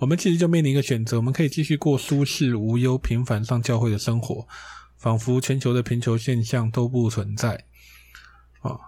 [0.00, 4.48] 我们其实就面临一个选择：我们可以继续过舒适无忧、平凡上教会的生活，
[4.96, 7.66] 仿佛全球的贫穷现象都不存在。
[8.60, 8.78] 啊，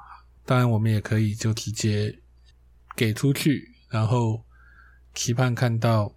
[0.47, 2.19] 当然，我们也可以就直接
[2.97, 4.43] 给出去，然后
[5.13, 6.11] 期盼看到，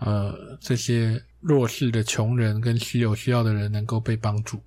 [0.00, 4.60] 呃，这些弱势的穷人跟需有需要的人能够被帮助，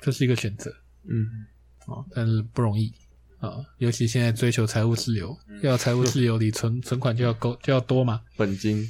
[0.00, 0.74] 这是一个选择。
[1.04, 1.46] 嗯，
[1.86, 2.92] 啊，但是不容易
[3.40, 8.88] 啊，尤其现在追求财务自由，要财务自由，你存 存款就要够，就要多嘛，本金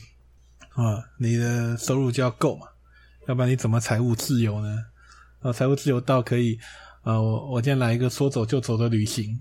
[0.71, 2.67] 啊，你的收入就要够嘛，
[3.27, 4.85] 要不然你怎么财务自由呢？
[5.41, 6.59] 啊，财务自由到可以。
[7.03, 9.41] 啊，我我今天来一个说走就走的旅行。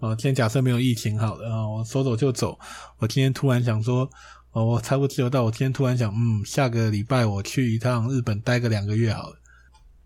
[0.00, 2.58] 啊，今天假设没有疫情好了啊，我说走就走。
[2.98, 4.10] 我今天突然想说，
[4.50, 9.36] 哦，我财务自由到我今天突然想，嗯，下个礼拜我去一趟日本待个两个月好了。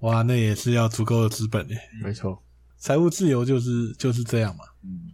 [0.01, 1.77] 哇，那也是要足够的资本诶。
[2.01, 2.41] 没错，
[2.85, 4.65] 财务自由就是就是这样嘛。
[4.83, 5.11] 嗯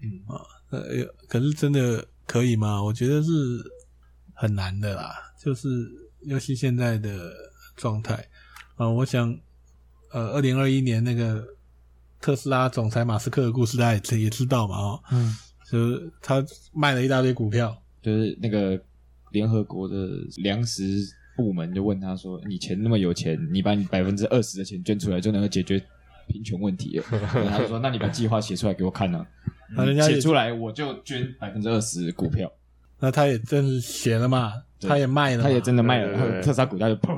[0.00, 0.80] 嗯啊，呃，
[1.26, 2.80] 可是真的可以吗？
[2.80, 3.28] 我觉得是
[4.32, 5.12] 很难的啦。
[5.42, 5.68] 就是
[6.20, 7.32] 尤其现在的
[7.74, 8.24] 状态
[8.76, 9.36] 啊，我想。
[10.12, 11.46] 呃，二零二一年那个
[12.20, 14.76] 特斯拉总裁马斯克的故事，大家也也知道嘛？
[14.76, 15.32] 哦，嗯，
[15.70, 18.76] 就是他卖了一大堆股票，就是那个
[19.30, 20.82] 联合国的粮食
[21.36, 25.80] 部门就问他说：“你钱那么有钱，你把你百分之二十的钱捐出来，就能够解决
[26.30, 27.04] 贫穷问题了？”
[27.50, 29.26] 他就说：“那你把计划写出来给我看呢？
[29.76, 32.50] 那人家写出来我就捐百分之二十股票。”
[33.02, 34.52] 那他也真是写了嘛？
[34.82, 37.14] 他也卖了，他也真的卖了，然后特斯拉股价就砰。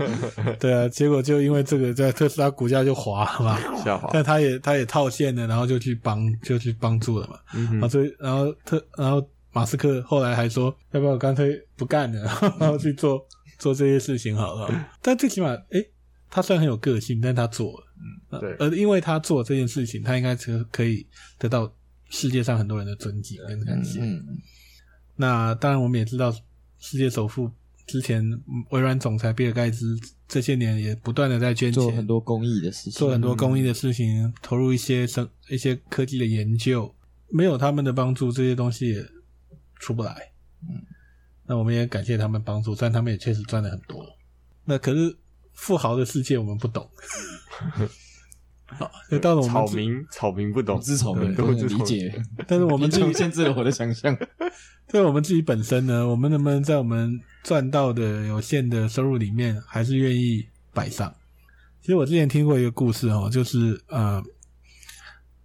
[0.60, 4.10] 对啊，结果就因为这个，在特斯拉股价就滑了嘛， 下滑。
[4.12, 7.38] 但他也他也套现了，然后就去帮就去帮助了嘛。
[7.54, 7.88] 嗯啊。
[7.88, 12.22] 所以然后特然后马斯克后来还说，要不要我干脆不干了，
[12.60, 13.18] 然后去做
[13.58, 14.70] 做这些事情好了。
[15.00, 15.86] 但最起码，诶，
[16.30, 17.83] 他虽然很有个性，但他做了。
[18.30, 18.54] 嗯，对。
[18.58, 21.06] 而因为他做这件事情，他应该可可以
[21.38, 21.72] 得到
[22.10, 24.00] 世界上很多人的尊敬跟感谢。
[24.00, 24.22] 嗯。
[25.16, 26.34] 那当然，我们也知道。
[26.76, 27.50] 世界首富
[27.86, 28.22] 之前，
[28.68, 36.94] 微软总裁比尔盖茨这些年也不断的在捐钱，做很多公益的事情，做很多公益的事情，投入一些生一些科技的研究。
[37.30, 39.02] 没有他们的帮助，这些东西也
[39.80, 40.14] 出不来。
[40.68, 40.84] 嗯，
[41.46, 44.04] 那我们也感谢他们帮助，虽然他们也确实赚了很多。
[44.66, 45.16] 那可是
[45.54, 46.88] 富豪的世界我们不懂。
[48.66, 52.12] 好，就到了我们草民，草民不懂，知草民都能理解，
[52.48, 54.16] 但是我们 自己限制了我的想象。
[54.88, 61.14] 对我们自己本身呢，我们能不能在我们赚到的有限的收入里面，还是愿意摆上？
[61.80, 64.22] 其实我之前听过一个故事哦，就是呃，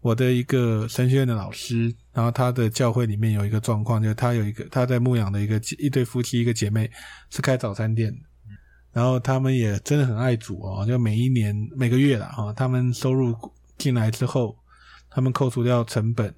[0.01, 6.89] 我的一个神学院的老师，然后他的教会里面有一个状况，就是他有一个他在牧养的一个一对夫妻，一个姐妹
[7.29, 8.17] 是开早餐店，
[8.91, 13.35] 然后他们也真的很爱主哦，就每一年每个月啦哈，他们收入
[13.77, 14.57] 进来之后，
[15.09, 16.33] 他们扣除掉成本，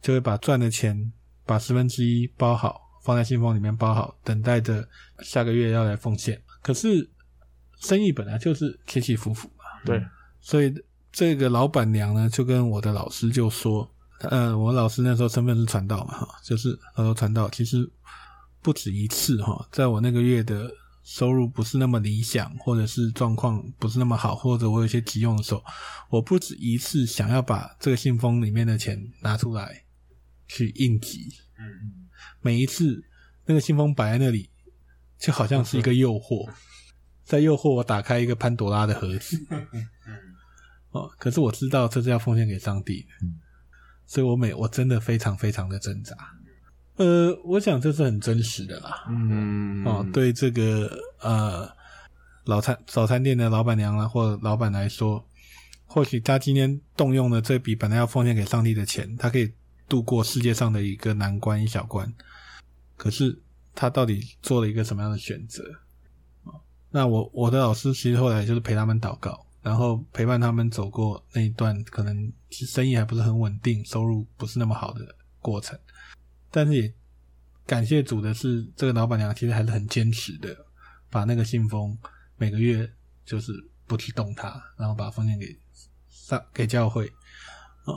[0.00, 1.12] 就会把赚的钱。
[1.48, 4.86] 把十分之一包好，放在信封里面包好，等待着
[5.20, 6.38] 下个月要来奉献。
[6.60, 7.08] 可是
[7.80, 9.98] 生意本来就是起起伏伏嘛，对，
[10.42, 10.70] 所以
[11.10, 17.90] 这个老板娘呢，就跟我的老师就说，呃，我老师那时候身份是传道嘛，哈，就是他说传道其实
[18.60, 20.70] 不止一次哈，在我那个月的
[21.10, 25.64] 收入不是那么理想，或者是状况不是那么好，或者我有些急用的时候，
[26.10, 29.84] 我不止一次想要把这个信封里面的钱拿出来。
[30.50, 32.08] 去应急，嗯，
[32.40, 33.04] 每一次
[33.44, 34.48] 那个信封摆在那里，
[35.18, 36.50] 就好像是一个诱惑，
[37.22, 39.38] 在诱惑我打开一个潘多拉的盒子，
[40.88, 43.08] 哦，可是我知道这是要奉献给上帝的，
[44.06, 46.16] 所以我每我真的非常非常的挣扎，
[46.98, 51.68] 呃，我想这是很真实的啦，嗯，哦，对这个呃
[52.44, 55.26] 老餐早餐店的老板娘啊或老板来说，
[55.86, 59.52] 或许他今天动用了这笔本来要奉献给上帝的钱，他可以。
[59.88, 62.12] 度过世界上的一个难关一小关，
[62.94, 63.40] 可是
[63.74, 65.64] 他到底做了一个什么样的选择？
[66.90, 75.00] 那我我的老师其实后来就是陪他们祷告，然后陪伴他们走过那一段可能生意还不是很稳定，收入不是那么好的
[75.40, 75.78] 过程。
[76.50, 76.94] 但是也
[77.66, 80.56] 感谢主的是，这个老板娘其实还是很坚持的，
[81.10, 81.96] 把那个信封
[82.36, 82.90] 每个月
[83.24, 83.52] 就是
[83.86, 85.58] 不去动它，然后把它奉献给
[86.08, 87.06] 上给教会
[87.84, 87.94] 啊。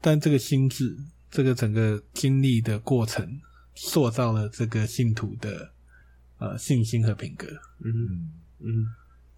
[0.00, 0.96] 但这个心智。
[1.34, 3.40] 这个整个经历的过程，
[3.74, 5.72] 塑造了这个信徒的
[6.36, 7.46] 呃信心和品格。
[7.82, 8.86] 嗯嗯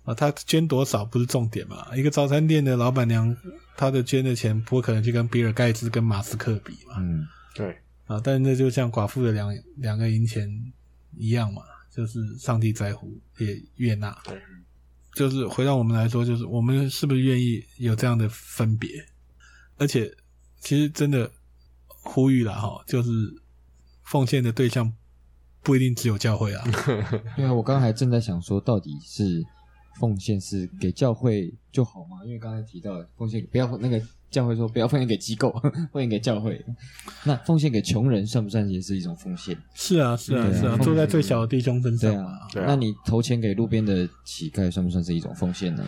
[0.02, 1.94] 啊，他捐多少不是重点嘛？
[1.94, 3.36] 一个早餐店的老板娘，
[3.76, 6.96] 她的捐的钱不可能去跟比尔盖茨、跟马斯克比嘛。
[6.98, 7.24] 嗯，
[7.54, 10.46] 对啊，但是那就像寡妇的两两个银钱
[11.16, 14.14] 一样嘛，就是上帝在乎，也悦纳。
[14.24, 14.38] 对，
[15.14, 18.90] 就是回到我们来说，就是我们是不是愿意有这样的分别？
[19.78, 20.14] 而且
[20.60, 21.30] 其实真的
[21.86, 23.10] 呼吁了哈，就是
[24.02, 24.92] 奉献的对象
[25.62, 26.62] 不一定只有教会啊。
[27.36, 29.42] 对啊，我刚才正在想说，到底是
[29.98, 32.18] 奉献是给教会就好吗？
[32.26, 33.98] 因为刚才提到奉献不要那个。
[34.34, 35.52] 教会说不要奉献给机构，
[35.92, 36.60] 奉献给教会。
[37.22, 39.56] 那奉献给穷人算不算也是一种奉献？
[39.74, 42.40] 是啊，是啊，是啊，坐在最小的弟兄身上啊。
[42.52, 45.84] 对啊，那你投钱给路边的乞丐算不算是一种奉献呢？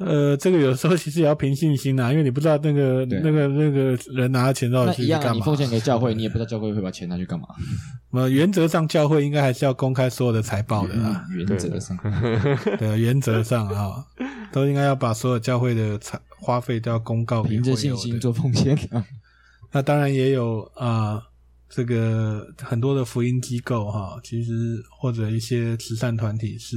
[0.00, 5.24] 呃，这个有时候其实也要凭信心呐，因为你不知道那个那个那个人拿的钱到底是干嘛。
[5.24, 7.46] 一样，你奉献给教会，你也不知道教会会把钱拿去干嘛。
[8.12, 11.26] 呃，原则上教会应该还是要公开所有的财报的啊。
[11.36, 11.98] 原则上，
[12.78, 14.02] 对， 原则上啊，
[14.50, 17.42] 都应该要把所有教会的财花费都要公告。
[17.42, 18.78] 凭着信心做奉献。
[19.70, 21.22] 那当然也有啊，
[21.68, 26.76] 这个很多的福音机构哈，其实或者一些慈善团体是。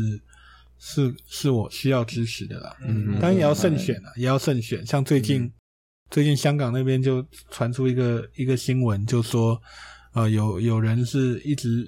[0.85, 4.85] 是是我需要支持的啦，嗯，当然也要慎选啊，也要慎选。
[4.85, 5.51] 像最近，嗯、
[6.09, 9.57] 最近香港那边就传出一个一个新闻，就说，
[10.11, 11.87] 呃，有有人是一直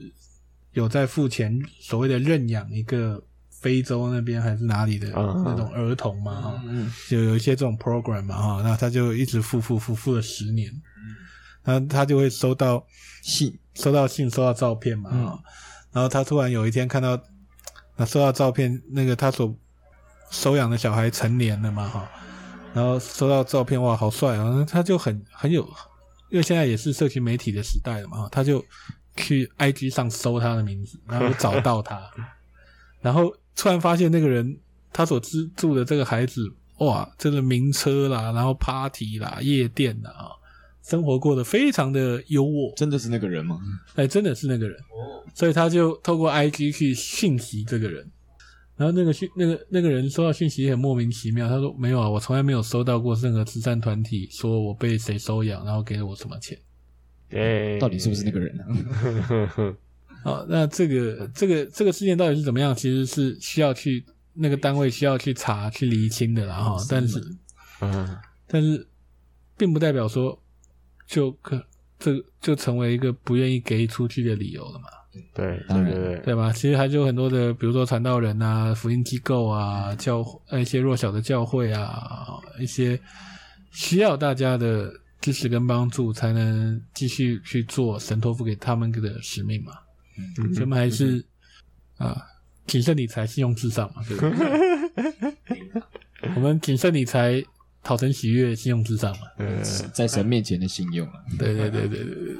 [0.71, 10.71] 有在付钱，所谓的认养一个非洲那边还是哪里的那种儿童嘛，哈、嗯，就有一些这种 program 嘛，哈，那他就一直付付付付了十年，
[11.63, 12.87] 然后他就会收到
[13.21, 15.43] 信，收到信，收到照片嘛，哈、嗯，
[15.91, 17.21] 然后他突然有一天看到。
[17.97, 19.55] 那收到照片，那个他所
[20.29, 22.09] 收养的小孩成年了嘛，哈，
[22.73, 24.65] 然后收到照片，哇，好帅啊！
[24.69, 25.63] 他就很很有，
[26.29, 28.63] 因为现在也是社群媒体的时代了嘛，他就
[29.15, 32.01] 去 IG 上搜他的名字，然后找到他，
[33.01, 34.57] 然后突然发现那个人
[34.91, 36.41] 他所资助的这个孩子，
[36.79, 40.31] 哇，这个名车啦，然后 party 啦，夜店啦啊。
[40.85, 43.59] 生活过得非常的优渥，真的是那个人吗？
[43.95, 44.77] 哎，真的是那个人，
[45.33, 48.07] 所以他就透过 IG 去讯息这个人，
[48.77, 56.55] 然后那个讯那个那个人收到讯息也很莫名其妙，他说没有啊，我从来没有收到过任何慈善团体说我被谁收养，然后给了我什么钱，
[57.29, 59.75] 对，到底是不是那个人呢？
[60.23, 62.75] 好，那这个这个这个事件到底是怎么样？
[62.75, 67.19] 其实是需要去那个单位需要去查去厘清的啦哈，但是，
[67.81, 68.87] 嗯，但是
[69.57, 70.39] 并不代表说。
[71.07, 71.63] 就可
[71.97, 74.85] 这就成为一个不愿意给出去的理由了嘛？
[75.33, 76.51] 对，当然对，对吧？
[76.51, 82.99] 其实还是有很多的，比如说传道人啊、福音机构啊、教一些弱小的教会啊，一些
[83.71, 84.91] 需要大家的
[85.21, 89.71] 支持跟帮助，才能继续去做神托付给他们的使命嘛。
[90.17, 91.25] 嗯，所以我们还是、
[91.99, 92.21] 嗯、啊，
[92.67, 95.81] 谨慎理财，信用至上嘛，对不对？
[96.35, 97.41] 我们谨慎理财。
[97.85, 99.27] 讨神喜悦，信用至上嘛。
[99.37, 101.23] 嗯，在神面前的信用啊。
[101.37, 102.35] 对对对对对对。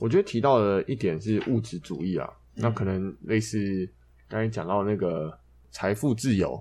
[0.00, 3.88] 我觉得提到的一点是物质主义啊，那可能类似
[4.28, 5.38] 刚才讲到那个
[5.70, 6.60] 财富自由，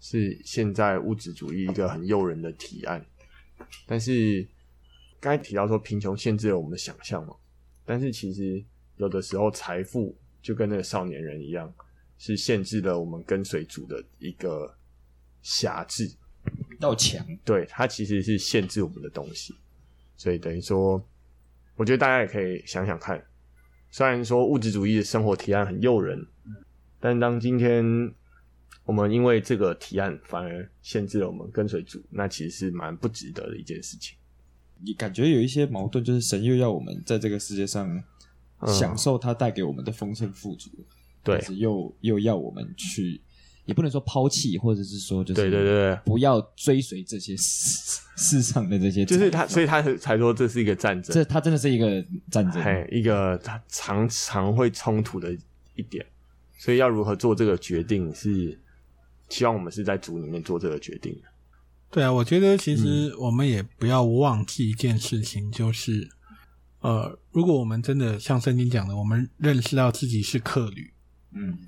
[0.00, 3.02] 是现在物质主义一个很诱人的提案。
[3.86, 4.46] 但是
[5.18, 7.34] 刚才提到说贫穷限制了我们的想象嘛，
[7.86, 8.62] 但是其实
[8.98, 11.72] 有的时候财富就跟那个少年人一样，
[12.18, 14.76] 是限制了我们跟随主的一个
[15.40, 16.10] 辖制。
[16.80, 19.54] 要强，对，它其实是限制我们的东西，
[20.16, 21.04] 所以等于说，
[21.76, 23.20] 我觉得大家也可以想想看，
[23.90, 26.24] 虽然说物质主义的生活提案很诱人，
[27.00, 27.84] 但当今天
[28.84, 34.16] 我们因为这个提案反而限制了我们跟随主，那其实是蛮不值得的一件事情。
[34.80, 38.02] 你感觉有一些矛盾，就是神又要我们在这个世界上
[38.66, 40.70] 享受他带给我们的丰盛富足，
[41.24, 43.20] 对，又又要我们去。
[43.68, 51.12] 也不能说抛弃，或者是说就是对对对，不要追随这些世世上的这些，就是他，所以他才说这是一个战争。
[51.14, 55.36] 这他真的是一个战争，嘿，一个他常常会冲突的
[55.74, 56.04] 一点。
[56.56, 58.58] 所以要如何做这个决定，是
[59.28, 61.28] 希望我们是在组里面做这个决定的。
[61.90, 66.08] 对啊，我觉得其实我们也不要忘记一件事情，就是、
[66.80, 70.90] 嗯、呃，如果我们真的像圣经讲的，我们认识到自己是客旅，
[71.32, 71.58] 嗯，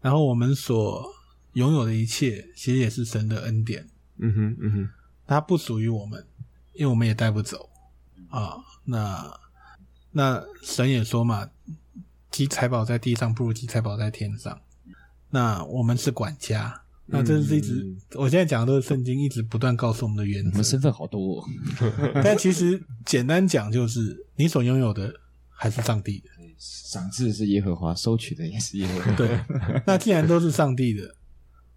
[0.00, 1.12] 然后我们所
[1.54, 3.88] 拥有的一切，其实也是神的恩典。
[4.18, 4.88] 嗯哼，嗯哼，
[5.26, 6.24] 它不属于我们，
[6.72, 7.68] 因为我们也带不走
[8.28, 8.56] 啊。
[8.84, 9.40] 那
[10.12, 11.48] 那神也说嘛，
[12.30, 14.60] 积财宝在地上，不如积财宝在天上。
[15.30, 20.50] 那我们是管家，那这是一直，嗯、我现在讲的都是圣经一直不断告诉我们的原则。
[20.50, 21.48] 我们身份好多哦，
[22.22, 25.12] 但其实简单讲就是，你所拥有的
[25.48, 29.12] 还是上帝的，赏赐是耶和华，收取的也是耶和华。
[29.16, 29.40] 对，
[29.86, 31.16] 那既然都是上帝的。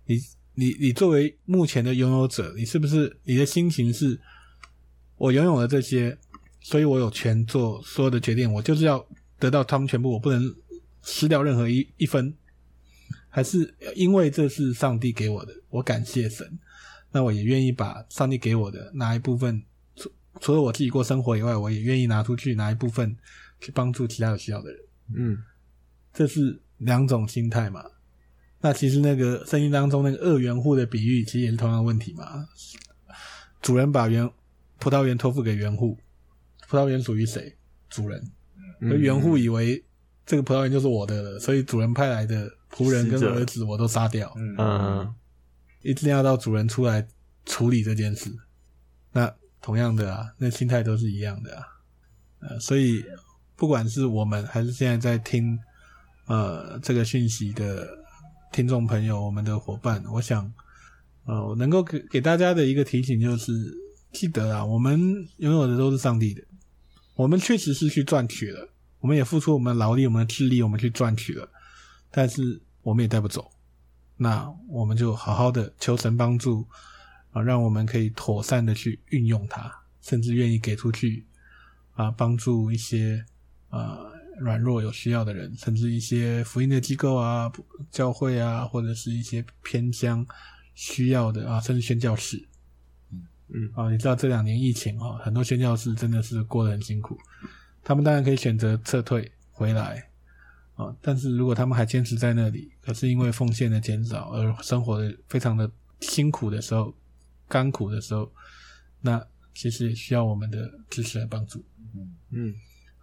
[0.06, 0.20] 你
[0.54, 4.20] 你你作为目前的拥有者，你是不是你的心情是，
[5.18, 6.18] 我拥有了这些，
[6.62, 9.06] 所以我有权做所有的决定，我就是要
[9.38, 10.56] 得到他们全部，我不能
[11.02, 12.34] 失掉任何一一分，
[13.30, 16.58] 还是因为这是上帝给我的，我感谢神，
[17.12, 19.62] 那我也愿意把上帝给我的拿一部分
[19.96, 23.18] 除除了我自己过生活以外，我也愿意拿出去拿一部分
[23.60, 24.80] 去帮助其他有需要的人。
[25.16, 25.44] 嗯，
[26.14, 27.84] 这是两种心态嘛。
[28.66, 32.48] 那其实那个圣经当中那个二园户的比喻，其实也是同样的问题嘛。
[33.62, 34.28] 主人把园
[34.80, 35.96] 葡萄园托付给园户，
[36.68, 37.56] 葡萄园属于谁？
[37.92, 38.28] 主人。
[38.82, 39.86] 而园户以为
[40.26, 44.34] 这个葡萄园就是我的了，所以主人派来的仆人跟儿子我都杀掉。
[44.36, 45.14] 嗯嗯，
[45.84, 47.08] 一定要到主人出来
[47.46, 48.36] 处理这件事。
[49.12, 51.64] 那同样的啊，那心态都是一样的啊。
[52.40, 53.06] 呃，所以
[53.56, 55.60] 不管是我们还是现在在听
[56.26, 57.88] 呃这个讯息的
[58.56, 60.50] 听众朋友，我们的伙伴，我想
[61.26, 63.52] 呃能够给给大家的一个提醒就是，
[64.14, 64.98] 记得啊，我们
[65.40, 66.42] 拥有的都是上帝的。
[67.16, 68.70] 我们确实是去赚取了，
[69.02, 71.50] 我们也付出我们的劳力、我们的智力，我们去赚取了，
[72.10, 73.52] 但是我们也带不走。
[74.16, 76.66] 那我们就好好的求神帮助
[77.32, 79.70] 啊，让我们可以妥善的去运用它，
[80.02, 81.26] 甚至愿意给出去
[81.96, 83.26] 啊，帮助一些
[83.68, 83.98] 啊
[84.40, 87.52] 软弱有需要的人，甚至一些福音的机构啊、
[87.92, 90.26] 教会啊，或者是一些偏乡
[90.74, 92.38] 需要的啊，甚至宣教士。
[93.12, 97.18] 嗯嗯啊，你知道这两年疫情啊，很多宣教士真的是过得很辛苦。
[97.84, 100.10] 他们当然可以选择撤退回来
[100.76, 105.72] 啊，但是如果他们还坚持在那里，可是因为奉献的减少而生活的非常的
[106.02, 106.94] 辛苦的时候、
[107.48, 108.32] 甘苦的时候，
[109.02, 109.24] 那
[109.54, 111.64] 其实也需要我们的支持和帮助。
[111.94, 112.56] 嗯嗯，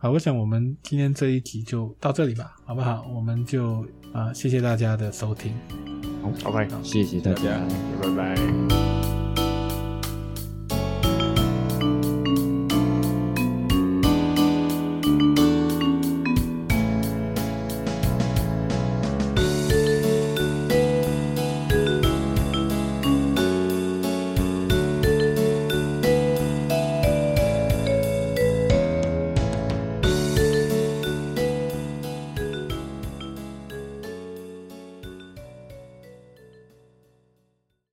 [0.02, 3.06] 好，我想我们今天这一集就到这里吧，好不好？
[3.14, 5.54] 我们就啊，谢谢大家的收听。
[6.20, 7.64] 好，OK，谢谢大家，
[8.02, 9.01] 拜拜。